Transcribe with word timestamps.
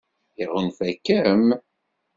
Iɣunfa-kem? 0.43 1.45